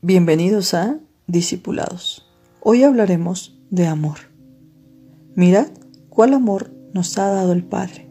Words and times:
Bienvenidos 0.00 0.74
a 0.74 1.00
Discipulados. 1.26 2.24
Hoy 2.60 2.84
hablaremos 2.84 3.58
de 3.70 3.88
amor. 3.88 4.18
Mirad 5.34 5.66
cuál 6.08 6.34
amor 6.34 6.70
nos 6.94 7.18
ha 7.18 7.26
dado 7.26 7.52
el 7.52 7.64
Padre 7.64 8.08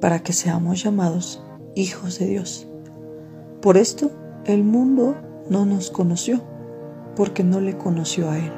para 0.00 0.20
que 0.20 0.32
seamos 0.32 0.82
llamados 0.82 1.44
hijos 1.76 2.18
de 2.18 2.28
Dios. 2.28 2.66
Por 3.60 3.76
esto 3.76 4.10
el 4.46 4.64
mundo 4.64 5.18
no 5.50 5.66
nos 5.66 5.90
conoció, 5.90 6.42
porque 7.14 7.44
no 7.44 7.60
le 7.60 7.76
conoció 7.76 8.30
a 8.30 8.38
Él. 8.38 8.52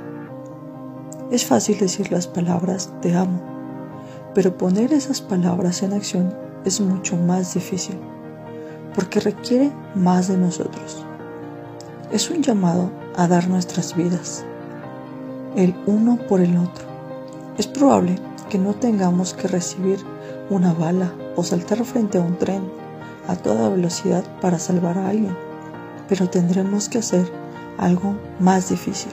Es 1.32 1.44
fácil 1.44 1.76
decir 1.76 2.12
las 2.12 2.28
palabras 2.28 2.94
te 3.02 3.16
amo, 3.16 3.42
pero 4.32 4.56
poner 4.56 4.92
esas 4.92 5.20
palabras 5.20 5.82
en 5.82 5.92
acción 5.92 6.32
es 6.64 6.80
mucho 6.80 7.16
más 7.16 7.52
difícil, 7.52 7.96
porque 8.94 9.18
requiere 9.18 9.72
más 9.96 10.28
de 10.28 10.36
nosotros 10.36 11.04
es 12.12 12.28
un 12.28 12.42
llamado 12.42 12.90
a 13.16 13.28
dar 13.28 13.48
nuestras 13.48 13.94
vidas, 13.94 14.44
el 15.54 15.74
uno 15.86 16.18
por 16.28 16.40
el 16.40 16.56
otro. 16.56 16.84
Es 17.56 17.68
probable 17.68 18.16
que 18.48 18.58
no 18.58 18.74
tengamos 18.74 19.32
que 19.32 19.46
recibir 19.46 19.98
una 20.48 20.72
bala 20.72 21.12
o 21.36 21.44
saltar 21.44 21.84
frente 21.84 22.18
a 22.18 22.22
un 22.22 22.36
tren 22.36 22.68
a 23.28 23.36
toda 23.36 23.68
velocidad 23.68 24.24
para 24.40 24.58
salvar 24.58 24.98
a 24.98 25.08
alguien, 25.08 25.36
pero 26.08 26.28
tendremos 26.28 26.88
que 26.88 26.98
hacer 26.98 27.30
algo 27.78 28.16
más 28.40 28.70
difícil, 28.70 29.12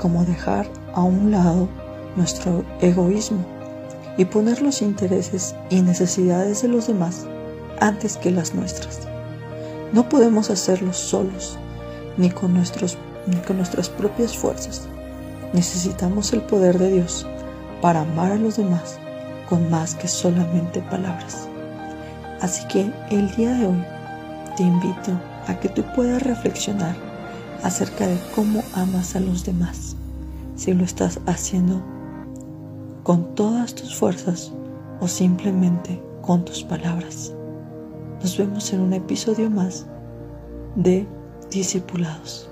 como 0.00 0.24
dejar 0.24 0.66
a 0.94 1.02
un 1.02 1.30
lado 1.30 1.68
nuestro 2.16 2.64
egoísmo 2.80 3.44
y 4.16 4.24
poner 4.24 4.62
los 4.62 4.80
intereses 4.80 5.54
y 5.68 5.82
necesidades 5.82 6.62
de 6.62 6.68
los 6.68 6.86
demás 6.86 7.26
antes 7.80 8.16
que 8.16 8.30
las 8.30 8.54
nuestras. 8.54 9.00
No 9.92 10.08
podemos 10.08 10.48
hacerlo 10.48 10.94
solos 10.94 11.58
ni 12.16 12.30
con, 12.30 12.54
nuestros, 12.54 12.98
ni 13.26 13.36
con 13.36 13.56
nuestras 13.56 13.88
propias 13.88 14.36
fuerzas. 14.36 14.88
Necesitamos 15.52 16.32
el 16.32 16.42
poder 16.42 16.78
de 16.78 16.92
Dios 16.92 17.26
para 17.80 18.00
amar 18.02 18.32
a 18.32 18.36
los 18.36 18.56
demás 18.56 18.98
con 19.48 19.70
más 19.70 19.94
que 19.94 20.08
solamente 20.08 20.80
palabras. 20.82 21.48
Así 22.40 22.66
que 22.68 22.90
el 23.10 23.34
día 23.36 23.52
de 23.54 23.66
hoy 23.66 23.84
te 24.56 24.62
invito 24.62 25.12
a 25.46 25.54
que 25.58 25.68
tú 25.68 25.82
puedas 25.94 26.22
reflexionar 26.22 26.96
acerca 27.62 28.06
de 28.06 28.18
cómo 28.34 28.62
amas 28.74 29.16
a 29.16 29.20
los 29.20 29.44
demás, 29.44 29.96
si 30.56 30.72
lo 30.74 30.84
estás 30.84 31.20
haciendo 31.26 31.82
con 33.02 33.34
todas 33.34 33.74
tus 33.74 33.94
fuerzas 33.94 34.52
o 35.00 35.08
simplemente 35.08 36.02
con 36.22 36.44
tus 36.44 36.64
palabras. 36.64 37.32
Nos 38.20 38.38
vemos 38.38 38.72
en 38.72 38.80
un 38.80 38.92
episodio 38.92 39.50
más 39.50 39.86
de 40.76 41.06
discipulados. 41.54 42.48